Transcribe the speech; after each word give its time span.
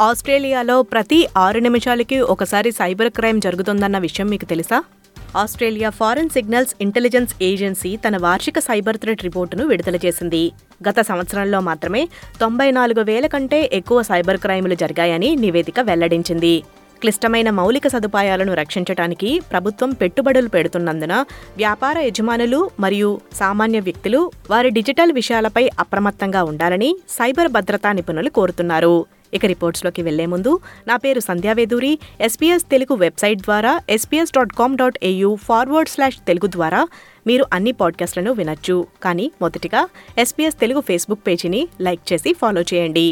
ఆస్ట్రేలియాలో 0.00 0.82
ప్రతి 0.82 1.28
ఆరు 1.36 1.58
నిమిషాలకి 1.58 2.20
ఒకసారి 2.20 2.72
సైబర్ 2.72 3.08
క్రైమ్ 3.08 3.40
జరుగుతుందన్న 3.40 3.98
విషయం 3.98 4.28
మీకు 4.28 4.44
తెలుసా? 4.44 4.84
Australia 5.36 5.90
foreign 5.90 6.28
signals 6.28 6.74
intelligence 6.80 7.42
agency 7.42 7.96
తన 7.96 8.16
వార్షిక 8.16 8.58
సైబర్ 8.58 8.96
థ్రెట్ 8.96 9.22
రిపోర్టును 9.22 9.66
విడుదల 9.66 9.96
చేసింది. 9.96 10.52
గత 10.88 11.00
సంవత్సరంలో 11.00 11.60
మాత్రమే 11.60 12.08
తొంభై 12.40 12.70
నాలుగు 12.70 13.00
వేల 13.00 13.26
కంటే 13.26 13.70
ఎక్కువ 13.72 14.02
సైబర్ 14.02 14.36
క్రైములు 14.36 14.74
జరిగాయని 14.74 15.36
నివేదిక 15.36 15.80
వెల్లడించింది. 15.80 16.62
క్లిష్టమైన 17.02 17.50
మౌలిక 17.50 17.86
సదుపాయాలను 17.88 18.54
రక్షించడానికి 18.54 19.30
ప్రభుత్వం 19.50 19.90
పెట్టుబడులు 19.90 20.48
పెడుతున్నందున 20.48 21.14
వ్యాపార 21.56 21.98
యజమానులు 21.98 22.70
మరియు 22.80 23.20
సామాన్య 23.34 23.80
వ్యక్తులు 23.80 24.20
వారి 24.50 24.70
డిజిటల్ 24.70 25.12
విషయాలపై 25.12 25.64
అప్రమత్తంగా 25.80 26.42
ఉండాలని 26.44 26.90
సైబర్ 27.08 27.48
భద్రతా 27.48 27.92
నిపుణులు 27.92 28.30
కోరుతున్నారు. 28.30 28.94
ఇక 29.34 29.46
రిపోర్ట్స్లోకి 29.46 30.02
వెళ్ళే 30.02 30.26
ముందు 30.26 30.60
నా 30.88 30.96
పేరు 30.96 31.20
సంధ్యావేదూరి 31.20 31.98
ఎస్పీఎస్ 32.20 32.64
తెలుగు 32.64 32.94
వెబ్సైట్ 32.94 33.40
ద్వారా 33.40 33.80
SBS 33.90 34.32
dot 34.32 34.52
com 34.52 34.76
dot 34.76 34.98
AU 35.02 35.30
forward 35.36 35.88
slash 35.88 36.18
Telugu 36.26 36.46
ద్వారా 36.46 36.80
మీరు 37.26 37.44
అన్ని 37.52 37.72
పాడ్కాస్ట్లను 37.72 38.32
వినొచ్చు. 38.32 38.76
కానీ 39.02 39.32
మొదటిగా 39.42 39.82
ఎస్పీఎస్ 40.18 40.60
తెలుగు 40.60 40.80
ఫేస్బుక్ 40.80 41.26
పేజీని 41.26 41.68
లైక్ 41.80 42.12
చేసి 42.12 42.32
ఫాలో 42.32 42.60
చేయండి. 42.60 43.08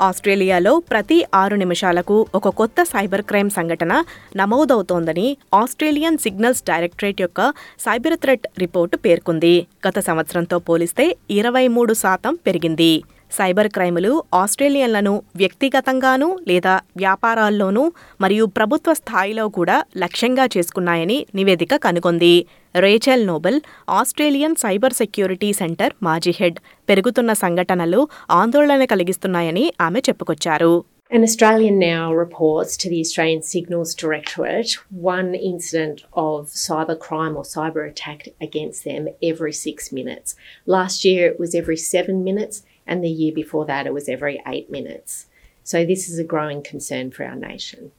ఆస్ట్రేలియాలో 0.00 0.72
ప్రతి 0.90 1.24
ఆరు 1.34 1.56
నిమిషాలకు 1.56 2.26
ఒక 2.34 2.48
కొత్త 2.48 2.82
సైబర్ 2.82 3.22
క్రైమ్ 3.22 3.50
సంఘటన 3.50 3.92
నమోదవుతోందని 4.36 5.26
ఆస్ట్రేలియన్ 5.54 6.18
సిగ్నల్స్ 6.18 6.62
డైరెక్టరేట్ 6.62 7.20
యొక్క 7.20 7.40
సైబర్ 7.78 8.18
థ్రెట్ 8.18 8.46
రిపోర్టు 8.58 8.96
పేర్కొంది. 8.96 9.54
గత 9.88 9.98
సంవత్సరంతో 9.98 10.58
పోలిస్తే 10.58 11.16
ఇరవై 11.30 11.68
మూడు 11.68 11.94
శాతం 11.94 12.34
పెరిగింది. 12.46 12.92
సైబర్ 13.38 13.68
క్రైములు 13.68 14.12
ఆస్ట్రేలియన్లను 14.40 15.14
వ్యక్తిగతంగానూ 15.40 16.28
లేదా 16.50 16.74
వ్యాపారాల్లోనూ 16.96 17.84
మరియు 18.20 18.46
ప్రభుత్వ 18.58 18.94
స్థాయిలో 18.94 19.46
కూడా 19.58 19.76
లక్ష్యంగా 20.04 20.46
చేసుకున్నాయని 20.56 21.18
నివేదిక 21.34 21.76
కనుగొంది 21.86 22.34
Rachel 22.74 23.26
Noble 23.26 23.58
Australian 24.00 24.56
cyber 24.56 24.98
security 25.00 25.50
centre 25.52 25.94
మాజీ 26.02 26.34
హెడ్ 26.40 26.60
పెరుగుతున్న 26.88 27.32
సంఘటనలు 27.42 28.00
ఆందోళన 28.40 28.84
కలిగిస్తున్నాయని 28.94 29.66
ఆమె 29.80 30.02
చెప్పుకొచ్చారు 30.08 30.72
An 31.10 31.22
Australian 31.22 31.80
now 31.80 32.12
reports 32.14 32.76
to 32.76 32.88
the 32.88 33.00
Australian 33.00 33.42
Signals 33.44 33.94
Directorate 33.94 34.72
one 35.06 35.34
incident 35.34 36.04
of 36.16 36.36
cybercrime 36.46 37.34
or 37.34 37.42
cyber 37.44 37.82
attack 37.84 38.20
against 38.40 38.84
them 38.84 39.08
every 39.22 39.52
six 39.54 39.90
minutes. 39.90 40.36
Last 40.66 41.04
year 41.04 41.24
it 41.26 41.40
was 41.40 41.54
every 41.54 41.76
seven 41.86 42.22
minutes, 42.22 42.62
and 42.86 43.02
the 43.02 43.08
year 43.08 43.32
before 43.32 43.64
that 43.66 43.86
it 43.86 43.94
was 43.94 44.08
every 44.08 44.42
eight 44.46 44.70
minutes. 44.70 45.26
So 45.62 45.84
this 45.84 46.08
is 46.08 46.18
a 46.18 46.24
growing 46.24 46.62
concern 46.62 47.10
for 47.10 47.24
our 47.24 47.36
nation. 47.36 47.92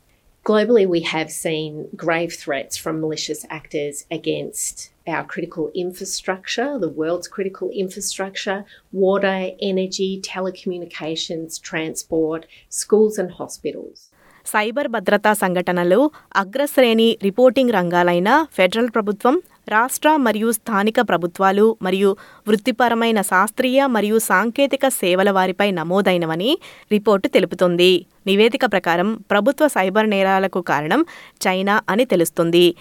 Globally, 0.44 0.88
we 0.88 1.02
have 1.02 1.32
seen 1.32 1.88
grave 1.96 2.34
threats 2.34 2.76
from 2.76 3.00
malicious 3.00 3.46
actors 3.50 4.06
against 4.10 4.92
our 5.08 5.24
critical 5.24 5.72
infrastructure, 5.76 6.80
the 6.80 6.90
world's 6.90 7.28
critical 7.28 7.70
infrastructure, 7.70 8.66
water, 8.92 9.52
energy, 9.62 10.20
telecommunications, 10.20 11.62
transport, 11.62 12.48
schools, 12.70 13.20
and 13.20 13.32
hospitals. 13.32 14.11
Cyber 14.46 14.88
భద్రతా 14.88 15.34
సంఘటనలు 15.34 16.12
అగ్రశ్రేణి 16.36 17.18
reporting 17.24 17.72
రంగాలైన 17.72 18.48
federal 18.58 18.90
ప్రభుత్వం 18.90 19.42
రాష్ట్ర 19.70 20.16
మరియు 20.16 20.52
స్థానిక 20.52 20.96
ప్రభుత్వాలు 21.02 21.78
మరియు 21.82 22.18
వృత్తిపరమైన 22.48 23.22
శాస్త్రీయ 23.22 23.86
మరియు 23.86 24.20
సాంకేతిక 24.20 24.88
సేవల 24.88 25.32
వారిపై 25.32 25.72
నమోదైనవని 25.72 26.58
రిపోర్టు 26.92 27.28
తెలుపుతుంది. 27.28 28.06
నివేదిక 28.28 28.66
ప్రకారం 28.66 29.14
ప్రభుత్వ 29.32 29.68
సైబర్ 29.68 30.10
నేరాలకు 30.10 30.62
కారణం 30.62 31.06
చైనా 31.48 31.82
అని 31.90 32.06
తెలుస్తుంది. 32.06 32.76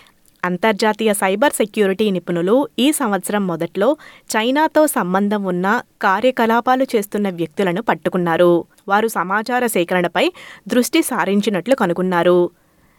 అంతర్జాతీయ 0.45 1.13
సైబర్ 1.13 1.53
సెక్యూరిటీ 1.53 2.11
నిపుణులు 2.11 2.69
ఈ 2.79 2.93
సంవత్సరం 2.93 3.47
మొదట్లో 3.47 3.97
చైనాతో 4.37 4.87
సంబంధం 4.87 5.45
ఉన్న 5.45 5.83
కార్యకలాపాలు 6.03 6.87
చేస్తున్న 6.97 7.31
వ్యక్తులను 7.31 7.83
పట్టుకున్నారు. 7.83 8.65
వారు 8.89 9.09
సమాచార 9.09 9.67
సేకరణపై 9.67 10.33
దృష్టి 10.69 11.03
సారించినట్లు 11.03 11.75
కనుగొన్నారు. 11.75 12.51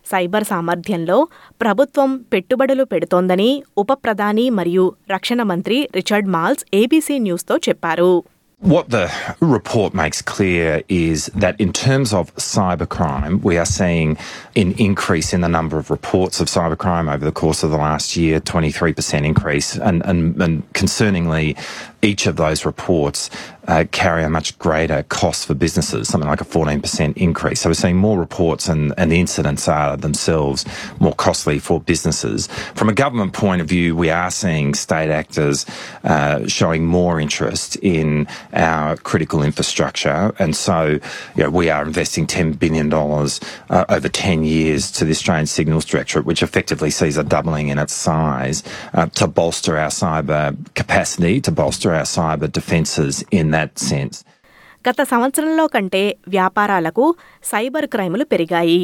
సైబర్ 0.05 0.43
సామర్థ్యంలో 0.43 1.27
ప్రభుత్వం 1.61 2.17
పెట్టుబడులు 2.17 2.83
పెడుతోందని 2.83 3.63
ఉప 3.77 3.93
ప్రధాని 3.93 4.49
మరియు 4.49 4.93
రక్షణ 5.11 5.43
మంత్రి 5.43 5.89
రిచర్డ్ 5.95 6.27
మాల్స్ 6.27 6.65
ఏబీసీ 6.73 7.19
న్యూస్తో 7.19 7.57
చెప్పారు. 7.57 8.23
What 8.61 8.91
the 8.91 9.11
report 9.39 9.95
makes 9.95 10.21
clear 10.21 10.83
is 10.87 11.31
that 11.33 11.59
in 11.59 11.73
terms 11.73 12.13
of 12.13 12.31
cybercrime, 12.35 13.41
we 13.41 13.57
are 13.57 13.65
seeing 13.65 14.19
an 14.55 14.73
increase 14.73 15.33
in 15.33 15.41
the 15.41 15.49
number 15.49 15.79
of 15.79 15.89
reports 15.89 16.39
of 16.39 16.47
cybercrime 16.47 17.11
over 17.11 17.25
the 17.25 17.31
course 17.31 17.63
of 17.63 17.71
the 17.71 17.77
last 17.77 18.15
year, 18.15 18.39
23% 18.39 19.25
increase. 19.25 19.75
And, 19.77 20.05
and, 20.05 20.39
and 20.39 20.73
concerningly, 20.73 21.57
each 22.01 22.25
of 22.27 22.35
those 22.35 22.65
reports 22.65 23.29
uh, 23.67 23.85
carry 23.91 24.23
a 24.23 24.29
much 24.29 24.57
greater 24.57 25.03
cost 25.03 25.45
for 25.45 25.53
businesses, 25.53 26.07
something 26.07 26.29
like 26.29 26.41
a 26.41 26.45
14% 26.45 27.15
increase. 27.15 27.61
So 27.61 27.69
we're 27.69 27.75
seeing 27.75 27.95
more 27.95 28.19
reports 28.19 28.67
and, 28.67 28.93
and 28.97 29.11
the 29.11 29.19
incidents 29.19 29.67
are 29.67 29.95
themselves 29.95 30.65
more 30.99 31.13
costly 31.13 31.59
for 31.59 31.79
businesses. 31.79 32.47
From 32.75 32.89
a 32.89 32.93
government 32.93 33.33
point 33.33 33.61
of 33.61 33.67
view, 33.67 33.95
we 33.95 34.09
are 34.09 34.31
seeing 34.31 34.73
state 34.73 35.11
actors 35.11 35.65
uh, 36.03 36.47
showing 36.47 36.85
more 36.85 37.19
interest 37.19 37.75
in 37.77 38.27
our 38.53 38.97
critical 38.97 39.43
infrastructure. 39.43 40.33
And 40.39 40.55
so 40.55 40.99
you 41.35 41.43
know, 41.43 41.49
we 41.49 41.69
are 41.69 41.83
investing 41.83 42.25
$10 42.25 42.57
billion 42.57 42.91
uh, 42.91 43.85
over 43.89 44.09
10 44.09 44.43
years 44.43 44.91
to 44.91 45.05
the 45.05 45.11
Australian 45.11 45.45
Signals 45.45 45.85
Directorate, 45.85 46.25
which 46.25 46.41
effectively 46.41 46.89
sees 46.89 47.15
a 47.17 47.23
doubling 47.23 47.69
in 47.69 47.77
its 47.77 47.93
size 47.93 48.63
uh, 48.93 49.05
to 49.07 49.27
bolster 49.27 49.77
our 49.77 49.89
cyber 49.89 50.57
capacity, 50.73 51.39
to 51.41 51.51
bolster 51.51 51.90
our 51.91 52.05
cyber 52.07 52.49
defences 52.51 53.15
in 53.39 53.47
that 53.51 53.71
sense. 53.89 54.17
గత 54.85 55.01
సంవత్సరంలో 55.03 55.67
కంటే 55.67 56.01
వ్యాపారాలకు 56.27 57.05
cyber 57.43 57.85
క్రైములు 57.85 58.25
పెరిగాయి 58.25 58.83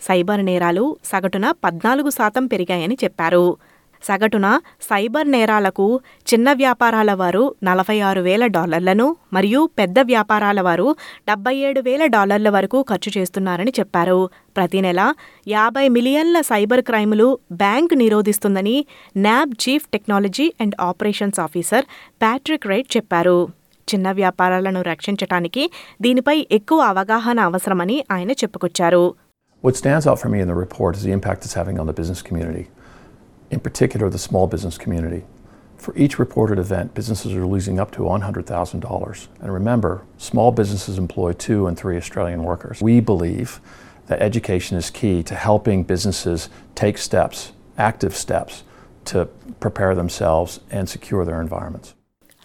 cyber 0.00 0.42
నేరాలు 0.44 0.84
సగటున 1.04 1.50
పద్నాలుగు 1.64 2.10
శాతం 2.10 2.46
పెరిగాయని 2.46 2.96
చెప్పారు 3.04 3.44
సగటున 4.08 4.46
సైబర్ 4.88 5.28
నేరాలకు 5.34 5.86
చిన్న 6.30 6.52
వ్యాపారాల 6.62 7.12
వారు 7.22 7.42
నలభై 7.68 7.98
ఆరు 8.08 8.22
వేల 8.28 8.46
డాలర్లను 8.56 9.06
మరియు 9.36 9.60
పెద్ద 9.78 9.98
వ్యాపారాల 10.12 10.60
వారు 10.68 10.88
డెబ్బై 11.28 11.54
ఏడు 11.68 11.80
వేల 11.80 12.06
డాలర్ల 12.16 12.50
వరకు 12.56 12.80
ఖర్చు 12.90 13.12
చేస్తున్నారని 13.16 13.72
చెప్పారు. 13.78 14.18
ప్రతి 14.56 14.80
నెల 14.86 15.00
యాభై 15.48 15.86
మిలియన్ల 15.96 16.40
సైబర్ 16.50 16.84
క్రైములు 16.90 17.28
bank 17.62 17.94
నిరోధిస్తుందని 18.02 18.76
NAB 19.26 19.54
chief 19.64 19.88
technology 19.92 20.46
and 20.60 20.76
operations 20.90 21.40
officer 21.46 21.86
Patrick 22.22 22.70
Wright 22.72 22.90
చెప్పారు. 22.96 23.38
చిన్న 23.88 24.08
వ్యాపారాలను 24.18 24.80
రక్షించటానికి 24.82 25.62
దీనిపై 26.02 26.36
ఎక్కువ 26.58 26.80
అవగాహన 26.92 27.40
అవసరమని 27.50 27.96
ఆయన 28.10 28.32
చెప్పుకొచ్చారు. 28.42 29.04
What 29.64 29.76
stands 29.80 30.04
out 30.10 30.18
for 30.22 30.28
me 30.32 30.38
in 30.44 30.48
the 30.50 30.58
report 30.64 30.92
is 30.98 31.02
the 31.06 31.12
impact 31.16 31.40
it's 31.46 31.56
having 31.60 31.76
on 31.80 31.86
the 31.90 31.96
business 31.98 32.20
community, 32.28 32.64
in 33.52 33.60
particular 33.60 34.08
the 34.08 34.18
small 34.18 34.48
business 34.48 34.78
community. 34.78 35.24
For 35.76 35.96
each 35.96 36.18
reported 36.18 36.58
event, 36.58 36.94
businesses 36.94 37.34
are 37.34 37.46
losing 37.46 37.78
up 37.78 37.90
to 37.92 38.00
$100,000. 38.00 39.28
And 39.40 39.52
remember, 39.52 40.04
small 40.16 40.50
businesses 40.52 40.96
employ 40.96 41.32
two 41.34 41.66
and 41.66 41.76
three 41.76 41.96
Australian 41.96 42.44
workers. 42.44 42.80
We 42.80 43.00
believe 43.00 43.60
that 44.06 44.22
education 44.22 44.76
is 44.76 44.90
key 44.90 45.22
to 45.24 45.34
helping 45.34 45.84
businesses 45.84 46.48
take 46.74 46.98
steps, 46.98 47.52
active 47.76 48.16
steps, 48.16 48.62
to 49.06 49.26
prepare 49.60 49.94
themselves 49.94 50.60
and 50.70 50.88
secure 50.88 51.24
their 51.24 51.40
environments. 51.40 51.94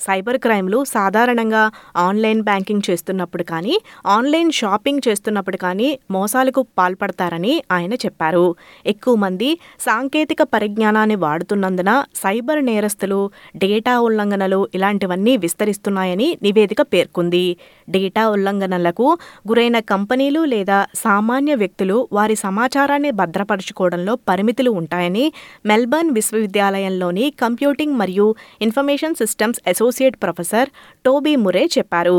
Cyber 0.06 0.38
క్రైమ్లు 0.38 0.80
సాధారణంగా 0.94 1.64
online 1.96 2.42
banking 2.42 2.86
చేస్తున్నప్పుడు 2.90 3.44
కానీ 3.44 3.76
online 4.06 4.52
shopping 4.52 5.02
చేస్తున్నప్పుడు 5.08 5.58
కానీ 5.58 5.90
మోసాలకు 6.12 6.62
పాల్పడతారని 6.78 7.54
ఆయన 7.72 7.94
చెప్పారు. 7.94 8.46
ఎక్కువ 8.86 9.16
మంది 9.16 9.50
సాంకేతిక 9.80 10.42
పరిజ్ఞానాన్ని 10.54 11.16
వాడుతున్నందున 11.16 11.92
సైబర్ 12.24 12.62
నేరస్తులు 12.66 13.20
డేటా 13.56 14.00
ఉల్లంఘనలు 14.00 14.68
ఇలాంటివన్నీ 14.76 15.38
విస్తరిస్తున్నాయని 15.38 16.38
నివేదిక 16.44 16.82
పేర్కొంది. 16.94 17.46
డేటా 17.90 18.24
ఉల్లంఘనలకు 18.30 19.08
గురైన 19.50 19.80
కంపెనీలు 19.80 20.44
లేదా 20.46 20.80
సామాన్య 20.96 21.54
వ్యక్తులు 21.56 21.98
వారి 22.12 22.36
సమాచారాన్ని 22.36 23.12
భద్రపరచుకోవడంలో 23.12 24.16
పరిమితులు 24.30 24.72
ఉంటాయని 24.72 25.26
మెల్బర్న్ 25.66 26.12
విశ్వవిద్యాలయంలోని 26.12 27.26
కంప్యూటింగ్ 27.42 27.96
మరియు 27.98 28.28
information 28.62 29.16
systems 29.16 29.62
associate 29.87 30.17
professor 30.25 30.71
Toby 31.09 31.35
మురే 31.47 31.67
చెప్పారు 31.79 32.17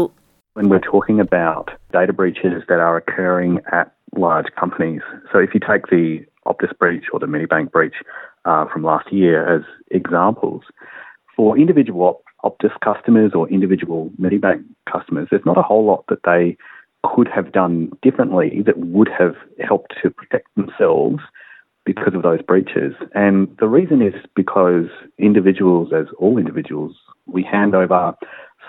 when 0.56 0.68
we're 0.72 0.88
talking 0.94 1.20
about 1.20 1.68
data 1.98 2.14
breaches 2.20 2.58
that 2.70 2.80
are 2.88 2.96
occurring 3.02 3.54
at 3.80 3.88
large 4.26 4.50
companies. 4.62 5.02
So 5.32 5.40
if 5.40 5.54
you 5.56 5.62
take 5.72 5.88
the 5.88 6.06
Optus 6.46 6.74
breach 6.82 7.06
or 7.12 7.20
the 7.24 7.26
Medibank 7.26 7.72
breach 7.72 7.98
uh, 8.46 8.66
from 8.72 8.82
last 8.84 9.12
year 9.12 9.38
as 9.56 9.64
examples, 10.00 10.62
for 11.36 11.58
individual 11.58 12.04
Op- 12.12 12.24
Optus 12.50 12.76
customers 12.88 13.32
or 13.34 13.44
individual 13.50 14.12
Medibank 14.24 14.62
customers, 14.94 15.28
there's 15.30 15.50
not 15.52 15.58
a 15.58 15.68
whole 15.70 15.86
lot 15.92 16.04
that 16.12 16.24
they 16.32 16.44
could 17.04 17.28
have 17.28 17.52
done 17.52 17.92
differently 18.02 18.62
that 18.68 18.78
would 18.78 19.10
have 19.10 19.36
helped 19.70 19.94
to 20.02 20.10
protect 20.10 20.48
themselves 20.56 21.20
because 21.88 22.14
of 22.16 22.24
those 22.24 22.42
breaches. 22.42 22.94
And 23.14 23.56
the 23.60 23.68
reason 23.68 24.02
is 24.02 24.14
because 24.36 24.88
individuals, 25.18 25.92
as 25.94 26.08
all 26.18 26.38
individuals, 26.38 26.96
we 27.26 27.44
hand 27.44 27.76
over 27.76 28.16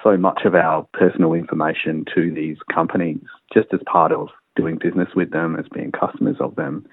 so 0.02 0.16
much 0.16 0.40
of 0.44 0.54
our 0.54 0.86
personal 0.92 1.32
information 1.32 2.04
to 2.14 2.32
these 2.32 2.58
companies 2.72 3.20
just 3.52 3.68
as 3.72 3.80
part 3.86 4.12
of 4.12 4.28
doing 4.56 4.76
business 4.76 5.08
with 5.16 5.30
them, 5.30 5.56
as 5.56 5.66
being 5.74 5.92
customers 5.92 6.36
of 6.40 6.54
them. 6.56 6.86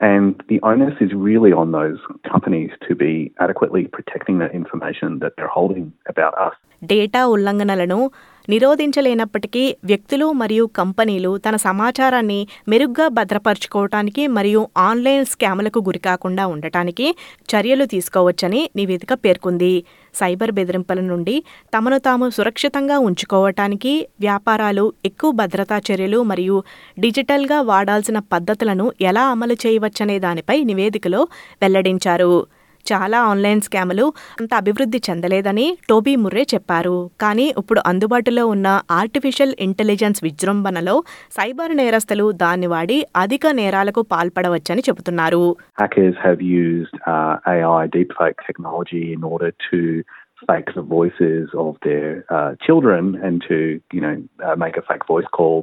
And 0.00 0.42
the 0.48 0.60
onus 0.62 0.94
is 1.00 1.12
really 1.12 1.52
on 1.52 1.72
those 1.72 1.98
companies 2.30 2.70
to 2.88 2.94
be 2.94 3.32
adequately 3.38 3.86
protecting 3.86 4.38
that 4.38 4.52
information 4.54 5.18
that 5.18 5.32
they're 5.36 5.54
holding 5.58 5.92
about 6.12 6.34
us. 6.46 6.56
Data 6.92 7.22
ఉల్లంఘనలను 7.32 7.98
నిరోధించలేనప్పటికీ 8.49 9.75
వ్యక్తులు 9.83 10.31
మరియు 10.31 10.65
కంపెనీలు 10.75 11.37
తన 11.37 11.55
సమాచారాన్ని 11.55 12.47
మెరుగ్గా 12.67 13.07
భద్రపరచుకోవటానికి 13.07 14.27
మరియు 14.27 14.67
online 14.77 15.25
స్కాములకు 15.25 15.79
గురికాకుండా 15.79 16.47
ఉండటానికి 16.47 17.07
చర్యలు 17.55 17.85
తీసుకోవచ్చని 17.85 18.69
నివేదిక 18.75 19.13
పేర్కొంది. 19.13 19.73
సైబర్ 20.15 20.51
బెదిరింపుల 20.51 20.99
నుండి 20.99 21.43
తమను 21.77 21.97
తాము 21.99 22.29
సురక్షితంగా 22.29 22.99
ఉంచుకోవటానికి 22.99 24.07
వ్యాపారాలు 24.19 24.93
ఎక్కువ 25.05 25.31
భద్రతా 25.31 25.81
చర్యలు 25.91 26.23
మరియు 26.23 26.63
డిజిటల్గా 26.99 27.61
వాడాల్సిన 27.61 28.19
పద్ధతులను 28.19 28.91
ఎలా 29.01 29.23
అమలు 29.27 29.53
చేయవచ్చనే 29.53 30.19
దానిపై 30.19 30.63
నివేదికలో 30.63 31.27
వెల్లడించారు. 31.61 32.33
చాలా 32.91 33.21
ఆన్లైన్ 33.21 33.61
స్కాములు 33.61 34.13
అంత 34.41 34.53
అభివృద్ధి 34.53 35.01
చెందలేదని 35.09 35.77
టోబీ 35.89 36.15
ముర్రే 36.15 36.43
చెప్పారు. 36.53 37.09
కానీ 37.21 37.53
ఇప్పుడు 37.57 37.81
అందుబాటులో 37.87 38.47
ఉన్న 38.47 38.81
ఆర్టిఫిషియల్ 38.91 39.53
ఇంటెలిజెన్స్ 39.59 40.23
విజృంభణలో 40.23 41.03
సైబర్ 41.31 41.75
నేరస్తులు 41.75 42.31
దాన్ని 42.31 42.67
వాడి 42.67 43.05
అధిక 43.15 43.47
నేరాలకు 43.47 44.01
పాల్పడవచ్చని 44.01 44.83
చెబుతున్నారు. 44.89 45.55
Uh, 50.37 50.51
fake 50.51 50.69
the 50.77 50.83
voices 50.93 51.45
of 51.59 51.73
their 51.87 52.09
uh, 52.33 52.51
children 52.65 53.03
and 53.25 53.37
to, 53.45 53.55
you 53.95 54.01
know, 54.03 54.13
uh, 54.45 54.55
make 54.55 54.75
a 54.77 54.83
fake 54.89 55.05
voice 55.11 55.29
call. 55.37 55.61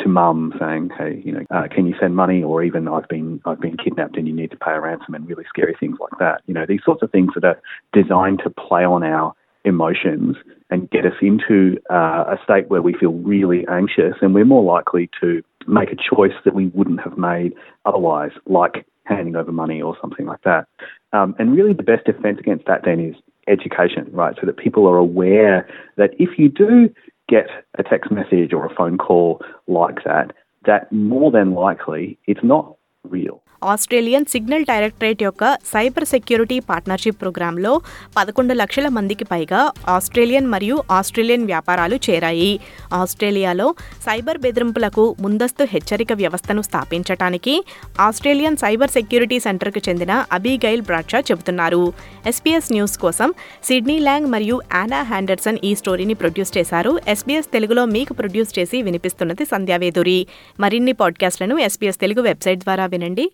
To 0.00 0.08
mum 0.08 0.52
saying, 0.58 0.90
"Hey, 0.96 1.22
you 1.24 1.32
know, 1.32 1.44
uh, 1.50 1.68
can 1.70 1.86
you 1.86 1.94
send 2.00 2.16
money?" 2.16 2.42
Or 2.42 2.62
even, 2.62 2.88
"I've 2.88 3.08
been 3.08 3.40
I've 3.44 3.60
been 3.60 3.76
kidnapped 3.76 4.16
and 4.16 4.26
you 4.26 4.34
need 4.34 4.50
to 4.50 4.56
pay 4.56 4.72
a 4.72 4.80
ransom," 4.80 5.14
and 5.14 5.28
really 5.28 5.44
scary 5.48 5.74
things 5.78 5.98
like 6.00 6.18
that. 6.18 6.42
You 6.46 6.54
know, 6.54 6.66
these 6.66 6.82
sorts 6.84 7.02
of 7.02 7.10
things 7.10 7.32
that 7.34 7.44
are 7.44 7.60
designed 7.92 8.40
to 8.40 8.50
play 8.50 8.84
on 8.84 9.02
our 9.02 9.34
emotions 9.64 10.36
and 10.70 10.90
get 10.90 11.06
us 11.06 11.14
into 11.22 11.78
uh, 11.90 12.24
a 12.28 12.38
state 12.44 12.68
where 12.68 12.82
we 12.82 12.92
feel 12.92 13.12
really 13.12 13.66
anxious 13.68 14.14
and 14.20 14.34
we're 14.34 14.44
more 14.44 14.62
likely 14.62 15.08
to 15.20 15.42
make 15.66 15.90
a 15.90 15.96
choice 15.96 16.34
that 16.44 16.54
we 16.54 16.66
wouldn't 16.68 17.00
have 17.00 17.16
made 17.16 17.54
otherwise, 17.86 18.32
like 18.46 18.86
handing 19.04 19.36
over 19.36 19.52
money 19.52 19.80
or 19.80 19.96
something 20.00 20.26
like 20.26 20.42
that. 20.42 20.66
Um, 21.12 21.34
and 21.38 21.56
really, 21.56 21.72
the 21.72 21.82
best 21.82 22.04
defense 22.04 22.38
against 22.38 22.66
that 22.66 22.82
then 22.84 23.00
is 23.00 23.14
education, 23.46 24.08
right? 24.12 24.34
So 24.40 24.46
that 24.46 24.56
people 24.56 24.86
are 24.88 24.96
aware 24.96 25.68
that 25.96 26.10
if 26.18 26.38
you 26.38 26.48
do 26.48 26.92
get 27.28 27.46
a 27.78 27.82
text 27.82 28.10
message 28.10 28.52
or 28.52 28.66
a 28.66 28.74
phone 28.74 28.98
call 28.98 29.40
like 29.66 30.04
that, 30.04 30.32
that 30.66 30.90
more 30.92 31.30
than 31.30 31.52
likely 31.52 32.18
it's 32.26 32.42
not 32.42 32.76
real. 33.04 33.42
Australian 33.64 34.24
signal 34.24 34.64
directorate 34.64 35.22
యొక్క 35.22 35.54
cyber 35.54 36.04
security 36.04 36.60
partnership 36.60 37.20
ప్రోగ్రాంలో 37.20 37.80
పదకొండు 38.16 38.54
లక్షల 38.54 38.88
మందికి 38.88 39.24
పైగా 39.24 39.72
Australian 39.88 40.46
మరియు 40.46 40.82
Australian 40.90 41.44
వ్యాపారాలు 41.44 41.96
చేరాయి. 41.96 42.60
ఆస్ట్రేలియాలో 42.92 43.74
సైబర్ 44.06 44.38
బెదిరింపులకు 44.38 45.16
ముందస్తు 45.20 45.64
హెచ్చరిక 45.64 46.12
వ్యవస్థను 46.12 46.62
స్థాపించటానికి 46.62 47.64
ఆస్ట్రేలియన్ 48.00 48.56
సైబర్ 48.56 48.90
సెక్యూరిటీ 48.90 49.40
సెంటర్కు 49.40 49.80
చెందిన 49.88 50.24
అబీగైల్ 50.32 50.82
బ్రాడ్షా 50.82 51.20
చెబుతున్నారు. 51.20 51.92
ఎస్పీఎస్ 52.26 52.72
న్యూస్ 52.72 52.98
కోసం 52.98 53.34
సిడ్నీ 53.64 53.98
ల్యాంగ్ 53.98 54.26
మరియు 54.26 54.60
యానా 54.74 55.02
హ్యాండర్సన్ 55.02 55.58
ఈ 55.64 55.74
స్టోరీని 55.74 56.14
ప్రొడ్యూస్ 56.14 56.58
చేశారు. 56.58 56.98
ఎస్బీఎస్ 57.08 57.52
తెలుగులో 57.52 57.84
మీకు 57.84 58.12
ప్రొడ్యూస్ 58.12 58.58
చేసి 58.58 58.82
వినిపిస్తున్నది 58.82 59.44
సంధ్యావేదురి. 59.44 60.26
మరిన్ని 60.60 60.92
పాడ్కాస్ట్లను 60.92 61.58
ఎస్పీఎస్ 61.58 62.00
తెలుగు 62.00 62.22
వెబ్సైట్ 62.22 62.58
ద్వారా 62.58 62.86
వినండి. 62.86 63.30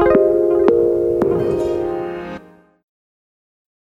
thank 0.00 0.16
you 0.16 0.27